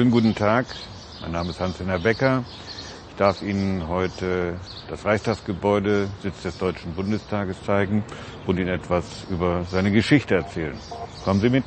[0.00, 0.64] Schönen guten Tag.
[1.20, 2.42] Mein Name ist Hans-Henner Becker.
[3.10, 4.54] Ich darf Ihnen heute
[4.88, 8.02] das Reichstagsgebäude, Sitz des Deutschen Bundestages zeigen
[8.46, 10.72] und Ihnen etwas über seine Geschichte erzählen.
[11.22, 11.64] Kommen Sie mit.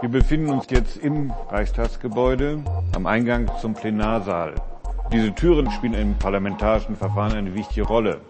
[0.00, 2.62] Wir befinden uns jetzt im Reichstagsgebäude
[2.94, 4.54] am Eingang zum Plenarsaal.
[5.12, 8.20] Diese Türen spielen im parlamentarischen Verfahren eine wichtige Rolle.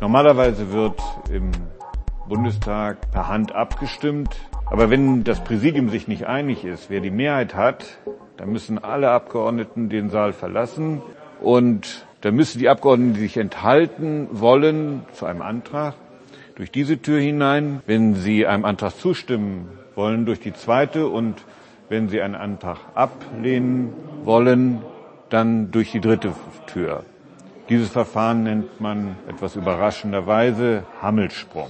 [0.00, 1.02] Normalerweise wird
[1.32, 1.50] im
[2.28, 4.36] Bundestag per Hand abgestimmt.
[4.66, 7.98] Aber wenn das Präsidium sich nicht einig ist, wer die Mehrheit hat,
[8.36, 11.00] dann müssen alle Abgeordneten den Saal verlassen
[11.40, 15.94] und dann müssen die Abgeordneten, die sich enthalten wollen zu einem Antrag,
[16.56, 17.80] durch diese Tür hinein.
[17.86, 21.44] Wenn sie einem Antrag zustimmen wollen, durch die zweite und
[21.88, 23.92] wenn sie einen Antrag ablehnen
[24.24, 24.82] wollen,
[25.30, 26.32] dann durch die dritte
[26.66, 27.04] Tür.
[27.68, 31.68] Dieses Verfahren nennt man etwas überraschenderweise Hammelsprung.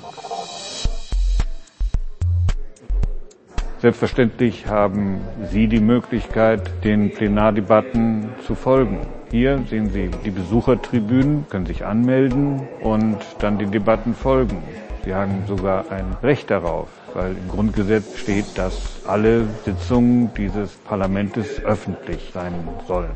[3.81, 5.21] Selbstverständlich haben
[5.53, 9.07] Sie die Möglichkeit, den Plenardebatten zu folgen.
[9.31, 14.65] Hier sehen Sie die Besuchertribünen, können sich anmelden und dann den Debatten folgen.
[15.05, 21.63] Sie haben sogar ein Recht darauf, weil im Grundgesetz steht, dass alle Sitzungen dieses Parlaments
[21.65, 22.55] öffentlich sein
[22.89, 23.11] sollen.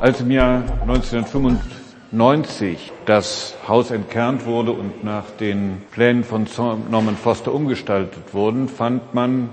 [0.00, 1.83] Als im Jahr 1995
[2.14, 6.46] 90 das Haus entkernt wurde und nach den Plänen von
[6.90, 9.48] Norman Foster umgestaltet wurden, fand man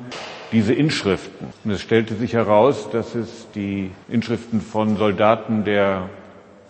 [0.52, 1.48] diese Inschriften.
[1.64, 6.10] Und es stellte sich heraus, dass es die Inschriften von Soldaten der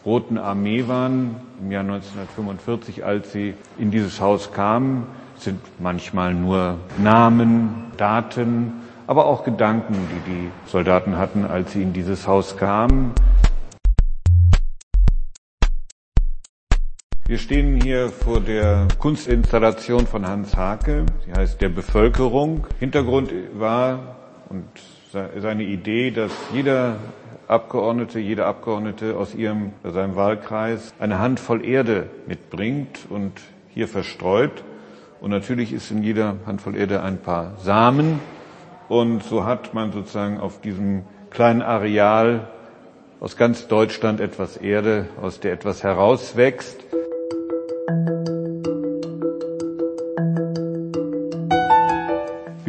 [0.05, 5.05] Roten Armee waren im Jahr 1945, als sie in dieses Haus kamen.
[5.35, 8.73] Sind manchmal nur Namen, Daten,
[9.07, 13.13] aber auch Gedanken, die die Soldaten hatten, als sie in dieses Haus kamen.
[17.31, 21.05] Wir stehen hier vor der Kunstinstallation von Hans Hake.
[21.25, 22.67] Sie heißt Der Bevölkerung.
[22.77, 24.17] Hintergrund war
[24.49, 24.65] und
[25.13, 26.97] seine Idee, dass jeder
[27.47, 33.39] Abgeordnete, jede Abgeordnete aus ihrem, seinem Wahlkreis eine Handvoll Erde mitbringt und
[33.69, 34.65] hier verstreut.
[35.21, 38.19] Und natürlich ist in jeder Handvoll Erde ein paar Samen.
[38.89, 42.49] Und so hat man sozusagen auf diesem kleinen Areal
[43.21, 46.83] aus ganz Deutschland etwas Erde, aus der etwas herauswächst.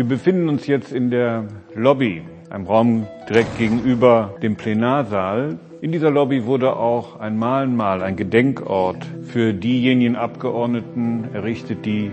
[0.02, 1.46] Wir befinden uns jetzt in der
[1.76, 5.60] Lobby, einem Raum direkt gegenüber dem Plenarsaal.
[5.80, 12.10] In dieser Lobby wurde auch ein Mahnmal, ein Gedenkort für diejenigen Abgeordneten errichtet, die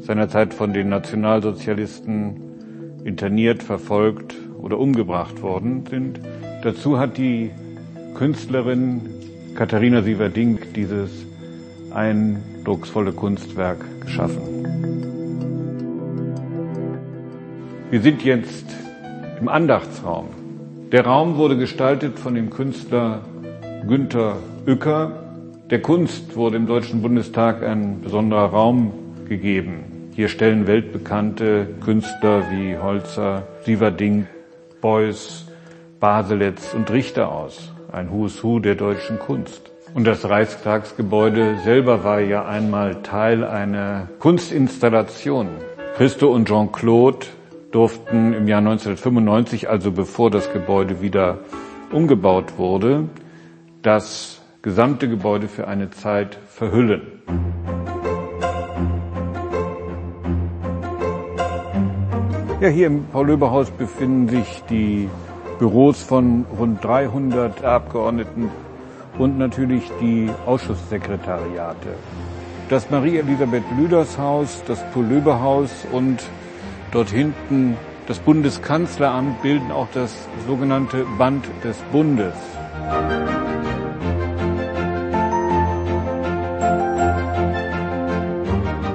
[0.00, 6.18] seinerzeit von den Nationalsozialisten interniert, verfolgt oder umgebracht worden sind.
[6.64, 7.52] Dazu hat die
[8.16, 9.02] Künstlerin
[9.54, 11.24] Katharina Sieverding dieses
[11.94, 14.57] eindrucksvolle Kunstwerk geschaffen.
[17.90, 18.66] Wir sind jetzt
[19.40, 20.26] im Andachtsraum.
[20.92, 23.22] Der Raum wurde gestaltet von dem Künstler
[23.88, 25.12] Günther Uecker.
[25.70, 28.92] Der Kunst wurde im Deutschen Bundestag ein besonderer Raum
[29.26, 30.10] gegeben.
[30.14, 34.26] Hier stellen weltbekannte Künstler wie Holzer, Sieverding,
[34.82, 35.46] Beuys,
[35.98, 37.72] Baselitz und Richter aus.
[37.90, 39.70] Ein Who's Who der deutschen Kunst.
[39.94, 45.48] Und das Reichstagsgebäude selber war ja einmal Teil einer Kunstinstallation.
[45.96, 47.26] Christo und Jean-Claude
[47.70, 51.38] durften im Jahr 1995, also bevor das Gebäude wieder
[51.92, 53.08] umgebaut wurde,
[53.82, 57.02] das gesamte Gebäude für eine Zeit verhüllen.
[62.60, 65.08] Ja, hier im Paul-Löber-Haus befinden sich die
[65.60, 68.50] Büros von rund 300 Abgeordneten
[69.16, 71.90] und natürlich die Ausschusssekretariate.
[72.68, 76.20] Das Marie-Elisabeth Lüders Haus, das Paul-Löber-Haus und
[76.90, 77.76] Dort hinten
[78.06, 82.32] das Bundeskanzleramt bilden auch das sogenannte Band des Bundes.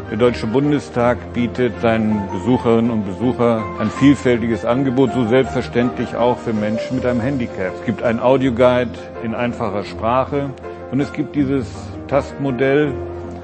[0.09, 6.53] Der Deutsche Bundestag bietet seinen Besucherinnen und Besuchern ein vielfältiges Angebot, so selbstverständlich auch für
[6.53, 7.73] Menschen mit einem Handicap.
[7.79, 8.91] Es gibt einen Audioguide
[9.23, 10.49] in einfacher Sprache
[10.91, 11.67] und es gibt dieses
[12.07, 12.93] Tastmodell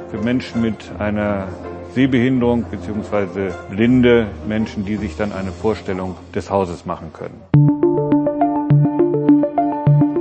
[0.10, 1.48] für Menschen mit einer
[1.94, 3.52] Sehbehinderung bzw.
[3.70, 7.42] blinde Menschen, die sich dann eine Vorstellung des Hauses machen können.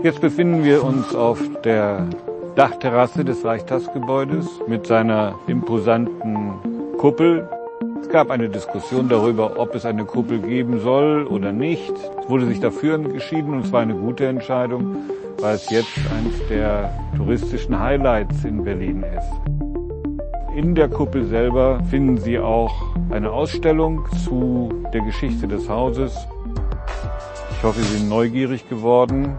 [0.03, 2.07] Jetzt befinden wir uns auf der
[2.55, 6.55] Dachterrasse des Reichstagsgebäudes mit seiner imposanten
[6.97, 7.49] Kuppel.
[8.01, 11.93] Es gab eine Diskussion darüber, ob es eine Kuppel geben soll oder nicht.
[12.23, 14.97] Es wurde sich dafür entschieden und es war eine gute Entscheidung,
[15.41, 19.78] weil es jetzt eines der touristischen Highlights in Berlin ist.
[20.59, 22.75] In der Kuppel selber finden Sie auch
[23.11, 26.17] eine Ausstellung zu der Geschichte des Hauses.
[27.53, 29.37] Ich hoffe, Sie sind neugierig geworden.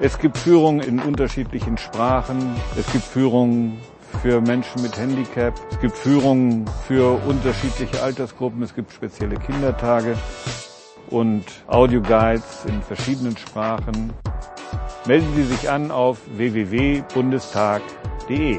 [0.00, 2.56] Es gibt Führungen in unterschiedlichen Sprachen.
[2.76, 3.78] Es gibt Führungen
[4.20, 5.54] für Menschen mit Handicap.
[5.70, 8.60] Es gibt Führungen für unterschiedliche Altersgruppen.
[8.64, 10.16] Es gibt spezielle Kindertage
[11.08, 14.12] und Audioguides in verschiedenen Sprachen.
[15.06, 18.58] Melden Sie sich an auf www.bundestag.de.